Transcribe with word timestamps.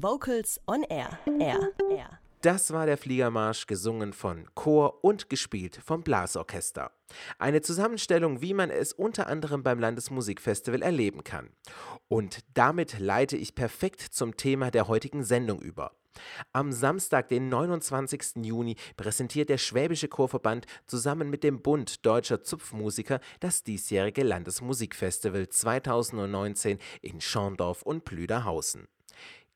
Vocals 0.00 0.60
on 0.68 0.84
Air. 0.84 1.18
Air. 1.40 1.72
Air. 1.90 2.20
Das 2.42 2.72
war 2.72 2.86
der 2.86 2.96
Fliegermarsch, 2.96 3.66
gesungen 3.66 4.12
von 4.12 4.46
Chor 4.54 5.02
und 5.02 5.28
gespielt 5.28 5.80
vom 5.84 6.04
Blasorchester. 6.04 6.92
Eine 7.40 7.62
Zusammenstellung, 7.62 8.40
wie 8.40 8.54
man 8.54 8.70
es 8.70 8.92
unter 8.92 9.26
anderem 9.26 9.64
beim 9.64 9.80
Landesmusikfestival 9.80 10.82
erleben 10.82 11.24
kann. 11.24 11.50
Und 12.06 12.44
damit 12.54 13.00
leite 13.00 13.36
ich 13.36 13.56
perfekt 13.56 14.00
zum 14.00 14.36
Thema 14.36 14.70
der 14.70 14.86
heutigen 14.86 15.24
Sendung 15.24 15.60
über. 15.60 15.96
Am 16.52 16.70
Samstag, 16.70 17.26
den 17.26 17.48
29. 17.48 18.44
Juni, 18.44 18.76
präsentiert 18.96 19.48
der 19.48 19.58
Schwäbische 19.58 20.06
Chorverband 20.06 20.66
zusammen 20.86 21.28
mit 21.28 21.42
dem 21.42 21.60
Bund 21.60 22.06
Deutscher 22.06 22.44
Zupfmusiker 22.44 23.18
das 23.40 23.64
diesjährige 23.64 24.22
Landesmusikfestival 24.22 25.48
2019 25.48 26.78
in 27.02 27.20
Schorndorf 27.20 27.82
und 27.82 28.04
Plüderhausen. 28.04 28.86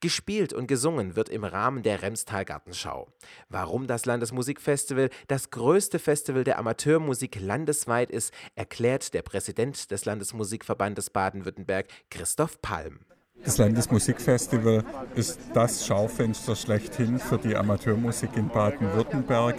Gespielt 0.02 0.52
und 0.52 0.66
gesungen 0.66 1.14
wird 1.14 1.28
im 1.28 1.44
Rahmen 1.44 1.84
der 1.84 2.02
Remstal-Gartenschau. 2.02 3.06
Warum 3.48 3.86
das 3.86 4.04
Landesmusikfestival 4.04 5.10
das 5.28 5.50
größte 5.50 6.00
Festival 6.00 6.42
der 6.42 6.58
Amateurmusik 6.58 7.40
landesweit 7.40 8.10
ist, 8.10 8.34
erklärt 8.56 9.14
der 9.14 9.22
Präsident 9.22 9.92
des 9.92 10.04
Landesmusikverbandes 10.04 11.10
Baden-Württemberg, 11.10 11.86
Christoph 12.10 12.60
Palm. 12.60 12.98
Das 13.44 13.58
Landesmusikfestival 13.58 14.84
ist 15.16 15.38
das 15.52 15.84
Schaufenster 15.84 16.54
schlechthin 16.54 17.18
für 17.18 17.38
die 17.38 17.56
Amateurmusik 17.56 18.36
in 18.36 18.48
Baden-Württemberg. 18.48 19.56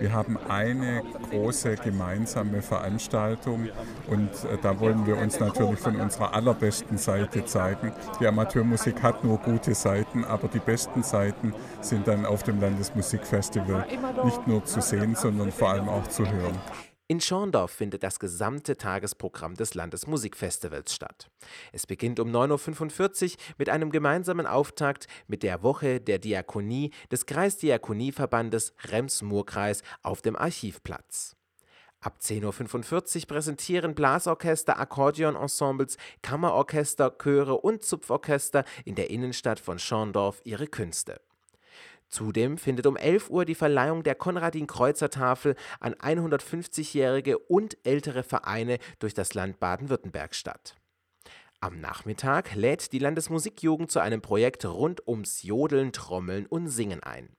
Wir 0.00 0.12
haben 0.12 0.38
eine 0.48 1.02
große 1.30 1.74
gemeinsame 1.76 2.62
Veranstaltung 2.62 3.68
und 4.06 4.30
äh, 4.30 4.56
da 4.62 4.80
wollen 4.80 5.06
wir 5.06 5.18
uns 5.18 5.38
natürlich 5.38 5.78
von 5.78 5.96
unserer 5.96 6.34
allerbesten 6.34 6.96
Seite 6.96 7.44
zeigen. 7.44 7.92
Die 8.20 8.26
Amateurmusik 8.26 9.02
hat 9.02 9.22
nur 9.22 9.38
gute 9.38 9.74
Seiten, 9.74 10.24
aber 10.24 10.48
die 10.48 10.58
besten 10.58 11.02
Seiten 11.02 11.52
sind 11.82 12.08
dann 12.08 12.24
auf 12.24 12.42
dem 12.42 12.60
Landesmusikfestival 12.60 13.86
nicht 14.24 14.46
nur 14.46 14.64
zu 14.64 14.80
sehen, 14.80 15.14
sondern 15.14 15.52
vor 15.52 15.70
allem 15.70 15.88
auch 15.88 16.06
zu 16.06 16.26
hören. 16.26 16.58
In 17.08 17.20
Schorndorf 17.20 17.70
findet 17.70 18.02
das 18.02 18.18
gesamte 18.18 18.76
Tagesprogramm 18.76 19.54
des 19.54 19.74
Landesmusikfestivals 19.74 20.92
statt. 20.92 21.30
Es 21.72 21.86
beginnt 21.86 22.18
um 22.18 22.32
9.45 22.32 23.24
Uhr 23.24 23.38
mit 23.58 23.68
einem 23.68 23.92
gemeinsamen 23.92 24.44
Auftakt 24.44 25.06
mit 25.28 25.44
der 25.44 25.62
Woche 25.62 26.00
der 26.00 26.18
Diakonie 26.18 26.90
des 27.12 27.26
Kreisdiakonieverbandes 27.26 28.74
Rems-Murr-Kreis 28.90 29.82
auf 30.02 30.20
dem 30.20 30.34
Archivplatz. 30.34 31.36
Ab 32.00 32.18
10.45 32.20 33.20
Uhr 33.20 33.26
präsentieren 33.28 33.94
Blasorchester, 33.94 34.76
Akkordeonensembles, 34.76 35.98
Kammerorchester, 36.22 37.16
Chöre 37.22 37.56
und 37.58 37.84
Zupforchester 37.84 38.64
in 38.84 38.96
der 38.96 39.10
Innenstadt 39.10 39.60
von 39.60 39.78
Schorndorf 39.78 40.40
ihre 40.42 40.66
Künste. 40.66 41.20
Zudem 42.08 42.56
findet 42.56 42.86
um 42.86 42.96
11 42.96 43.30
Uhr 43.30 43.44
die 43.44 43.54
Verleihung 43.54 44.02
der 44.02 44.14
Konradin-Kreuzer-Tafel 44.14 45.56
an 45.80 45.94
150-jährige 45.94 47.38
und 47.38 47.76
ältere 47.84 48.22
Vereine 48.22 48.78
durch 48.98 49.14
das 49.14 49.34
Land 49.34 49.58
Baden-Württemberg 49.58 50.34
statt. 50.34 50.76
Am 51.60 51.80
Nachmittag 51.80 52.54
lädt 52.54 52.92
die 52.92 52.98
Landesmusikjugend 52.98 53.90
zu 53.90 53.98
einem 53.98 54.20
Projekt 54.20 54.64
rund 54.64 55.06
ums 55.08 55.42
Jodeln, 55.42 55.92
Trommeln 55.92 56.46
und 56.46 56.68
Singen 56.68 57.02
ein. 57.02 57.34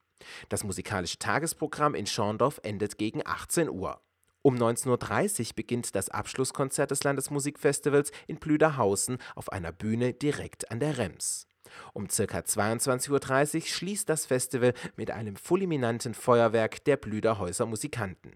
Das 0.49 0.63
musikalische 0.63 1.19
Tagesprogramm 1.19 1.95
in 1.95 2.07
Schorndorf 2.07 2.59
endet 2.63 2.97
gegen 2.97 3.21
18 3.25 3.69
Uhr. 3.69 4.01
Um 4.41 4.55
19.30 4.55 5.49
Uhr 5.49 5.55
beginnt 5.55 5.95
das 5.95 6.09
Abschlusskonzert 6.09 6.91
des 6.91 7.03
Landesmusikfestivals 7.03 8.11
in 8.27 8.39
Plüderhausen 8.39 9.17
auf 9.35 9.51
einer 9.51 9.71
Bühne 9.71 10.13
direkt 10.13 10.71
an 10.71 10.79
der 10.79 10.97
Rems. 10.97 11.47
Um 11.93 12.07
ca. 12.07 12.23
22.30 12.23 13.55
Uhr 13.55 13.61
schließt 13.61 14.09
das 14.09 14.25
Festival 14.25 14.73
mit 14.95 15.11
einem 15.11 15.35
fulminanten 15.35 16.13
Feuerwerk 16.13 16.83
der 16.85 16.97
Blüderhäuser 16.97 17.65
Musikanten. 17.65 18.33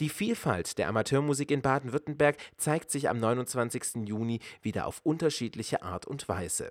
Die 0.00 0.08
Vielfalt 0.08 0.78
der 0.78 0.88
Amateurmusik 0.88 1.50
in 1.50 1.62
Baden-Württemberg 1.62 2.36
zeigt 2.56 2.90
sich 2.90 3.08
am 3.08 3.18
29. 3.18 4.06
Juni 4.06 4.40
wieder 4.62 4.86
auf 4.86 5.00
unterschiedliche 5.02 5.82
Art 5.82 6.06
und 6.06 6.28
Weise. 6.28 6.70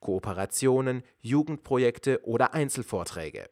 Kooperationen, 0.00 1.02
Jugendprojekte 1.20 2.24
oder 2.24 2.54
Einzelvorträge. 2.54 3.48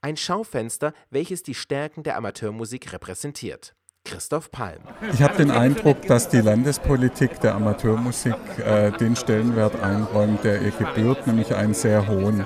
Ein 0.00 0.16
Schaufenster, 0.16 0.92
welches 1.10 1.42
die 1.42 1.54
Stärken 1.54 2.02
der 2.02 2.16
Amateurmusik 2.16 2.92
repräsentiert. 2.92 3.74
Christoph 4.10 4.50
Palm. 4.50 4.78
Ich 5.12 5.22
habe 5.22 5.36
den 5.36 5.50
Eindruck, 5.50 6.02
dass 6.06 6.28
die 6.28 6.40
Landespolitik 6.40 7.40
der 7.40 7.54
Amateurmusik 7.54 8.34
äh, 8.64 8.90
den 8.92 9.16
Stellenwert 9.16 9.82
einräumt, 9.82 10.44
der 10.44 10.62
ihr 10.62 10.70
gebührt, 10.70 11.26
nämlich 11.26 11.54
einen 11.54 11.74
sehr 11.74 12.08
hohen. 12.08 12.44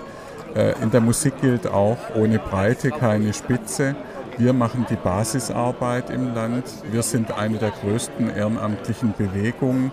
Äh, 0.55 0.75
in 0.83 0.91
der 0.91 1.01
Musik 1.01 1.41
gilt 1.41 1.67
auch, 1.67 1.99
ohne 2.15 2.39
Breite 2.39 2.91
keine 2.91 3.33
Spitze. 3.33 3.95
Wir 4.39 4.53
machen 4.53 4.87
die 4.91 4.97
Basisarbeit 4.97 6.11
im 6.11 6.35
Land. 6.35 6.65
Wir 6.91 7.03
sind 7.03 7.31
eine 7.33 7.59
der 7.59 7.71
größten 7.71 8.35
ehrenamtlichen 8.35 9.15
Bewegungen, 9.17 9.93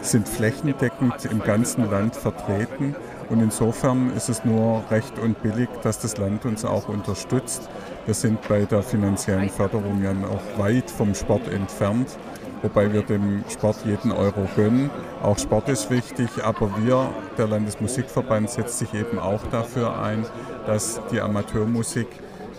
sind 0.00 0.28
flächendeckend 0.28 1.26
im 1.26 1.40
ganzen 1.40 1.90
Land 1.90 2.16
vertreten. 2.16 2.96
Und 3.30 3.40
insofern 3.40 4.10
ist 4.16 4.28
es 4.28 4.44
nur 4.44 4.84
recht 4.90 5.18
und 5.18 5.42
billig, 5.42 5.68
dass 5.82 5.98
das 5.98 6.16
Land 6.16 6.44
uns 6.44 6.64
auch 6.64 6.88
unterstützt. 6.88 7.68
Wir 8.06 8.14
sind 8.14 8.46
bei 8.48 8.66
der 8.66 8.82
finanziellen 8.82 9.48
Förderung 9.48 10.02
ja 10.02 10.12
noch 10.12 10.42
weit 10.58 10.90
vom 10.90 11.14
Sport 11.14 11.48
entfernt, 11.48 12.18
wobei 12.60 12.92
wir 12.92 13.02
dem 13.02 13.42
Sport 13.48 13.78
jeden 13.86 14.12
Euro 14.12 14.46
gönnen. 14.54 14.90
Auch 15.22 15.38
Sport 15.38 15.70
ist 15.70 15.90
wichtig, 15.90 16.28
aber 16.42 16.70
wir, 16.84 17.10
der 17.38 17.46
Landesmusikverband, 17.46 18.50
setzt 18.50 18.78
sich 18.78 18.92
eben 18.92 19.18
auch 19.18 19.40
dafür 19.46 19.98
ein, 19.98 20.26
dass 20.66 21.00
die 21.10 21.20
Amateurmusik 21.20 22.08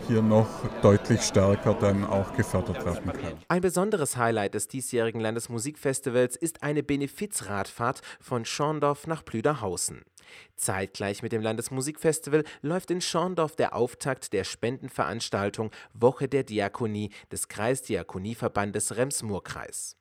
hier 0.08 0.24
noch 0.24 0.48
deutlich 0.82 1.22
stärker 1.22 1.76
dann 1.76 2.06
auch 2.06 2.34
gefördert 2.36 2.84
werden 2.84 3.12
kann. 3.12 3.34
Ein 3.48 3.62
besonderes 3.62 4.18
Highlight 4.18 4.56
des 4.56 4.68
diesjährigen 4.68 5.22
Landesmusikfestivals 5.22 6.36
ist 6.36 6.64
eine 6.64 6.82
Benefizradfahrt 6.82 8.02
von 8.20 8.46
Schorndorf 8.46 9.06
nach 9.06 9.24
Plüderhausen. 9.24 10.06
Zeitgleich 10.56 11.24
mit 11.24 11.32
dem 11.32 11.42
Landesmusikfestival 11.42 12.44
läuft 12.62 12.92
in 12.92 13.02
Schorndorf 13.02 13.56
der 13.56 13.76
Auftakt 13.76 14.34
der 14.34 14.44
Spendenveranstaltung 14.44 15.72
Woche 15.94 16.28
der 16.28 16.44
Diakonie 16.44 17.12
des 17.32 17.48
Kreisdiakonieverbandes 17.48 18.96
Rems-Murr-Kreis. 18.96 19.98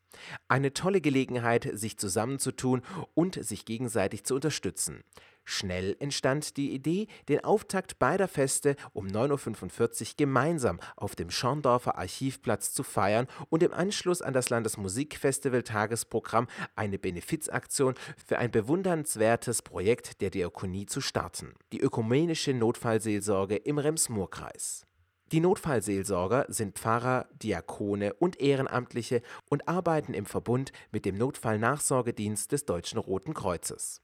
Eine 0.48 0.72
tolle 0.72 1.00
Gelegenheit, 1.00 1.68
sich 1.72 1.98
zusammenzutun 1.98 2.82
und 3.14 3.42
sich 3.44 3.64
gegenseitig 3.64 4.24
zu 4.24 4.34
unterstützen. 4.34 5.02
Schnell 5.44 5.96
entstand 5.98 6.56
die 6.56 6.72
Idee, 6.72 7.06
den 7.28 7.44
Auftakt 7.44 7.98
beider 7.98 8.28
Feste 8.28 8.76
um 8.92 9.06
9.45 9.06 10.00
Uhr 10.00 10.08
gemeinsam 10.16 10.80
auf 10.96 11.14
dem 11.16 11.30
Schorndorfer 11.30 11.98
Archivplatz 11.98 12.72
zu 12.72 12.82
feiern 12.82 13.26
und 13.50 13.62
im 13.62 13.72
Anschluss 13.72 14.22
an 14.22 14.32
das 14.32 14.48
Landesmusikfestival-Tagesprogramm 14.50 16.48
eine 16.76 16.98
Benefizaktion 16.98 17.94
für 18.26 18.38
ein 18.38 18.50
bewundernswertes 18.50 19.62
Projekt 19.62 20.20
der 20.22 20.30
Diakonie 20.30 20.86
zu 20.86 21.00
starten: 21.00 21.54
die 21.72 21.80
ökumenische 21.80 22.54
Notfallseelsorge 22.54 23.56
im 23.56 23.78
Rems-Murr-Kreis. 23.78 24.86
Die 25.32 25.40
Notfallseelsorger 25.40 26.46
sind 26.48 26.78
Pfarrer, 26.78 27.26
Diakone 27.42 28.14
und 28.14 28.40
Ehrenamtliche 28.40 29.22
und 29.48 29.66
arbeiten 29.66 30.14
im 30.14 30.26
Verbund 30.26 30.70
mit 30.92 31.04
dem 31.04 31.16
Notfallnachsorgedienst 31.16 32.52
des 32.52 32.66
Deutschen 32.66 32.98
Roten 32.98 33.34
Kreuzes. 33.34 34.03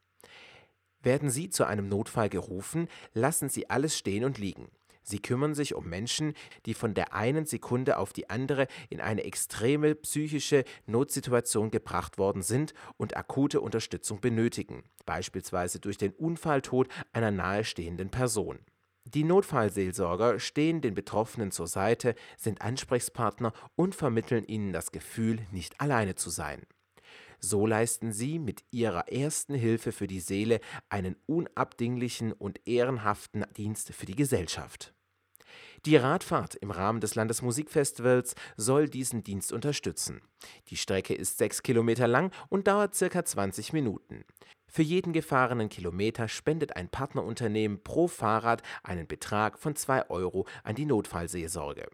Werden 1.02 1.30
Sie 1.30 1.48
zu 1.48 1.64
einem 1.64 1.88
Notfall 1.88 2.28
gerufen, 2.28 2.88
lassen 3.14 3.48
Sie 3.48 3.70
alles 3.70 3.96
stehen 3.96 4.24
und 4.24 4.38
liegen. 4.38 4.70
Sie 5.02 5.18
kümmern 5.18 5.54
sich 5.54 5.74
um 5.74 5.88
Menschen, 5.88 6.34
die 6.66 6.74
von 6.74 6.94
der 6.94 7.14
einen 7.14 7.46
Sekunde 7.46 7.98
auf 7.98 8.12
die 8.12 8.28
andere 8.30 8.66
in 8.90 9.00
eine 9.00 9.24
extreme 9.24 9.94
psychische 9.94 10.64
Notsituation 10.86 11.70
gebracht 11.70 12.18
worden 12.18 12.42
sind 12.42 12.74
und 12.96 13.16
akute 13.16 13.60
Unterstützung 13.60 14.20
benötigen, 14.20 14.84
beispielsweise 15.06 15.80
durch 15.80 15.96
den 15.96 16.12
Unfalltod 16.12 16.88
einer 17.12 17.30
nahestehenden 17.30 18.10
Person. 18.10 18.60
Die 19.04 19.24
Notfallseelsorger 19.24 20.38
stehen 20.38 20.82
den 20.82 20.94
Betroffenen 20.94 21.50
zur 21.50 21.66
Seite, 21.66 22.14
sind 22.36 22.60
Ansprechpartner 22.60 23.52
und 23.74 23.94
vermitteln 23.94 24.44
ihnen 24.44 24.72
das 24.72 24.92
Gefühl, 24.92 25.40
nicht 25.50 25.80
alleine 25.80 26.14
zu 26.14 26.30
sein. 26.30 26.62
So 27.40 27.66
leisten 27.66 28.12
sie 28.12 28.38
mit 28.38 28.62
ihrer 28.70 29.08
ersten 29.08 29.54
Hilfe 29.54 29.92
für 29.92 30.06
die 30.06 30.20
Seele 30.20 30.60
einen 30.90 31.16
unabdinglichen 31.26 32.32
und 32.32 32.60
ehrenhaften 32.68 33.44
Dienst 33.56 33.94
für 33.94 34.06
die 34.06 34.14
Gesellschaft. 34.16 34.92
Die 35.86 35.96
Radfahrt 35.96 36.56
im 36.56 36.70
Rahmen 36.70 37.00
des 37.00 37.14
Landesmusikfestivals 37.14 38.34
soll 38.58 38.90
diesen 38.90 39.24
Dienst 39.24 39.50
unterstützen. 39.50 40.20
Die 40.68 40.76
Strecke 40.76 41.14
ist 41.14 41.38
sechs 41.38 41.62
Kilometer 41.62 42.06
lang 42.06 42.32
und 42.50 42.66
dauert 42.68 42.94
circa 42.94 43.24
20 43.24 43.72
Minuten. 43.72 44.24
Für 44.68 44.82
jeden 44.82 45.14
gefahrenen 45.14 45.70
Kilometer 45.70 46.28
spendet 46.28 46.76
ein 46.76 46.90
Partnerunternehmen 46.90 47.82
pro 47.82 48.06
Fahrrad 48.06 48.62
einen 48.82 49.06
Betrag 49.06 49.58
von 49.58 49.74
2 49.74 50.10
Euro 50.10 50.46
an 50.62 50.74
die 50.74 50.84
Notfallseelsorge. 50.84 51.88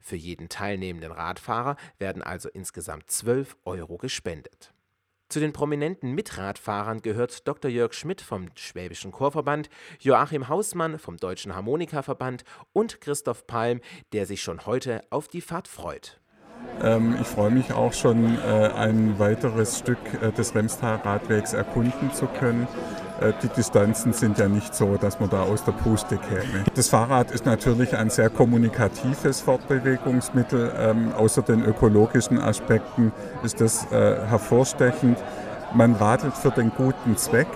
Für 0.00 0.16
jeden 0.16 0.48
teilnehmenden 0.48 1.12
Radfahrer 1.12 1.76
werden 1.98 2.22
also 2.22 2.48
insgesamt 2.48 3.10
12 3.10 3.56
Euro 3.64 3.96
gespendet. 3.96 4.74
Zu 5.28 5.40
den 5.40 5.52
prominenten 5.52 6.12
Mitradfahrern 6.12 7.02
gehört 7.02 7.46
Dr. 7.46 7.70
Jörg 7.70 7.92
Schmidt 7.92 8.22
vom 8.22 8.48
Schwäbischen 8.54 9.12
Chorverband, 9.12 9.68
Joachim 10.00 10.48
Hausmann 10.48 10.98
vom 10.98 11.18
Deutschen 11.18 11.54
Harmonikaverband 11.54 12.44
und 12.72 13.02
Christoph 13.02 13.46
Palm, 13.46 13.82
der 14.14 14.24
sich 14.24 14.40
schon 14.40 14.64
heute 14.64 15.04
auf 15.10 15.28
die 15.28 15.42
Fahrt 15.42 15.68
freut. 15.68 16.18
Ähm, 16.82 17.16
ich 17.20 17.26
freue 17.26 17.50
mich 17.50 17.72
auch 17.72 17.92
schon, 17.92 18.36
äh, 18.38 18.70
ein 18.76 19.18
weiteres 19.18 19.78
Stück 19.78 19.98
äh, 20.22 20.32
des 20.32 20.54
Remstal-Radwegs 20.54 21.52
erkunden 21.52 22.12
zu 22.12 22.26
können. 22.26 22.68
Äh, 23.20 23.32
die 23.42 23.48
Distanzen 23.48 24.12
sind 24.12 24.38
ja 24.38 24.48
nicht 24.48 24.74
so, 24.74 24.96
dass 24.96 25.18
man 25.18 25.28
da 25.28 25.42
aus 25.42 25.64
der 25.64 25.72
Puste 25.72 26.18
käme. 26.18 26.64
Das 26.74 26.88
Fahrrad 26.88 27.30
ist 27.32 27.46
natürlich 27.46 27.96
ein 27.96 28.10
sehr 28.10 28.30
kommunikatives 28.30 29.40
Fortbewegungsmittel. 29.40 30.72
Ähm, 30.78 31.12
außer 31.16 31.42
den 31.42 31.64
ökologischen 31.64 32.38
Aspekten 32.38 33.12
ist 33.42 33.60
das 33.60 33.86
hervorstechend. 33.90 35.18
Man 35.74 35.94
radelt 35.94 36.34
für 36.34 36.50
den 36.50 36.70
guten 36.70 37.16
Zweck. 37.16 37.48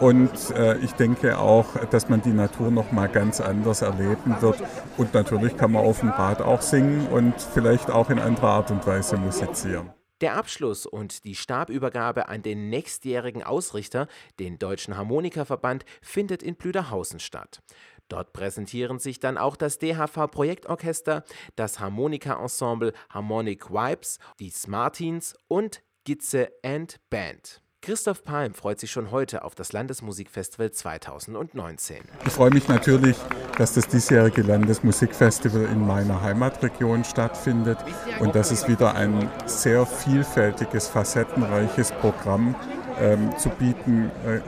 Und 0.00 0.50
äh, 0.50 0.78
ich 0.78 0.92
denke 0.92 1.38
auch, 1.38 1.66
dass 1.90 2.08
man 2.08 2.22
die 2.22 2.32
Natur 2.32 2.70
noch 2.70 2.92
mal 2.92 3.08
ganz 3.08 3.40
anders 3.40 3.82
erleben 3.82 4.36
wird. 4.40 4.62
Und 4.96 5.14
natürlich 5.14 5.56
kann 5.56 5.72
man 5.72 5.84
auf 5.84 6.00
dem 6.00 6.10
Rad 6.10 6.42
auch 6.42 6.62
singen 6.62 7.06
und 7.08 7.34
vielleicht 7.40 7.90
auch 7.90 8.10
in 8.10 8.18
anderer 8.18 8.48
Art 8.48 8.70
und 8.70 8.86
Weise 8.86 9.16
musizieren. 9.16 9.90
Der 10.20 10.36
Abschluss 10.36 10.86
und 10.86 11.24
die 11.24 11.34
Stabübergabe 11.34 12.28
an 12.28 12.42
den 12.42 12.70
nächstjährigen 12.70 13.42
Ausrichter, 13.42 14.06
den 14.38 14.58
Deutschen 14.58 14.96
Harmonikaverband, 14.96 15.84
findet 16.02 16.42
in 16.42 16.54
Blüderhausen 16.54 17.20
statt. 17.20 17.62
Dort 18.08 18.32
präsentieren 18.32 18.98
sich 18.98 19.18
dann 19.18 19.38
auch 19.38 19.56
das 19.56 19.78
DHV 19.78 20.30
Projektorchester, 20.30 21.24
das 21.56 21.80
Harmonika-Ensemble 21.80 22.92
Harmonic 23.10 23.70
Vibes, 23.70 24.18
die 24.38 24.50
Smartins 24.50 25.34
und 25.48 25.82
Gitze 26.04 26.50
and 26.62 27.00
Band. 27.10 27.63
Christoph 27.84 28.24
Palm 28.24 28.54
freut 28.54 28.80
sich 28.80 28.90
schon 28.90 29.10
heute 29.10 29.44
auf 29.44 29.54
das 29.54 29.74
Landesmusikfestival 29.74 30.70
2019. 30.70 31.98
Ich 32.24 32.32
freue 32.32 32.48
mich 32.48 32.66
natürlich, 32.66 33.14
dass 33.58 33.74
das 33.74 33.86
diesjährige 33.86 34.40
Landesmusikfestival 34.40 35.64
in 35.64 35.86
meiner 35.86 36.22
Heimatregion 36.22 37.04
stattfindet 37.04 37.76
und 38.20 38.34
dass 38.34 38.52
es 38.52 38.66
wieder 38.68 38.94
ein 38.94 39.30
sehr 39.44 39.84
vielfältiges, 39.84 40.88
facettenreiches 40.88 41.92
Programm 41.92 42.54
ähm, 42.98 43.36
zu 43.36 43.50
bieten 43.50 44.10
äh, 44.26 44.40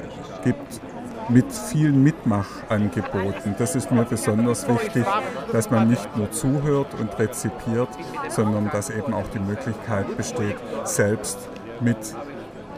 gibt 0.43 0.81
mit 1.29 1.53
vielen 1.53 2.03
Mitmachangeboten. 2.03 3.55
Das 3.59 3.77
ist 3.77 3.93
mir 3.93 4.05
besonders 4.05 4.67
wichtig, 4.67 5.05
dass 5.53 5.71
man 5.71 5.91
nicht 5.91 6.17
nur 6.17 6.31
zuhört 6.31 6.95
und 6.99 7.19
rezipiert, 7.19 7.91
sondern 8.31 8.71
dass 8.71 8.89
eben 8.89 9.13
auch 9.13 9.29
die 9.29 9.41
Möglichkeit 9.41 10.17
besteht, 10.17 10.57
selbst 10.85 11.37
mit 11.83 11.99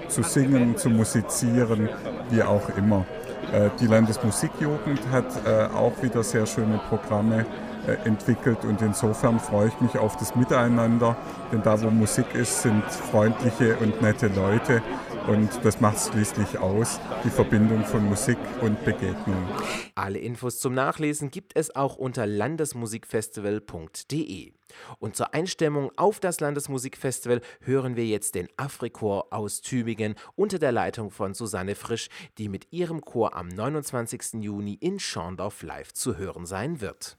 zu 0.09 0.23
singen, 0.23 0.77
zu 0.77 0.91
musizieren, 0.91 1.89
wie 2.31 2.43
auch 2.43 2.69
immer. 2.77 3.05
Äh, 3.53 3.71
die 3.81 3.87
Landesmusikjugend 3.87 5.01
hat 5.11 5.27
äh, 5.47 5.75
auch 5.75 5.93
wieder 6.03 6.23
sehr 6.23 6.47
schöne 6.47 6.81
Programme 6.89 7.47
entwickelt 8.05 8.65
und 8.65 8.83
insofern 8.83 9.41
freue 9.41 9.69
ich 9.69 9.81
mich 9.81 9.97
auf 9.99 10.17
das 10.17 10.35
Miteinander, 10.35 11.17
denn 11.53 11.63
da 11.63 11.81
wo 11.83 11.91
Musik 11.91 12.35
ist, 12.35 12.63
sind 12.63 12.85
freundliche 12.85 13.77
und 13.77 14.03
nette 14.03 14.27
Leute 14.29 14.83
und 15.29 15.51
das 15.63 15.81
macht 15.81 16.01
schließlich 16.01 16.59
aus, 16.59 16.99
die 17.23 17.31
Verbindung 17.31 17.85
von 17.85 18.05
Musik 18.05 18.39
und 18.63 18.85
Begegnung. 18.85 19.47
Alle 19.95 20.19
Infos 20.19 20.59
zum 20.59 20.75
Nachlesen 20.75 21.31
gibt 21.31 21.53
es 21.55 21.77
auch 21.77 21.95
unter 21.97 22.27
landesmusikfestival.de. 22.27 24.53
Und 24.99 25.17
zur 25.17 25.35
Einstimmung 25.35 25.91
auf 25.97 26.21
das 26.21 26.41
Landesmusikfestival 26.41 27.41
hören 27.61 27.97
wir 27.97 28.07
jetzt 28.07 28.35
den 28.35 28.49
Africhor 28.57 29.33
aus 29.33 29.61
Tübingen 29.61 30.15
unter 30.35 30.59
der 30.59 30.73
Leitung 30.73 31.11
von 31.11 31.35
Susanne 31.35 31.75
Frisch, 31.75 32.09
die 32.39 32.49
mit 32.49 32.73
ihrem 32.73 33.03
Chor 33.03 33.37
am 33.37 33.49
29. 33.49 34.43
Juni 34.43 34.75
in 34.75 34.99
Schorndorf 34.99 35.63
live 35.63 35.93
zu 35.93 36.17
hören 36.17 36.47
sein 36.47 36.81
wird. 36.81 37.19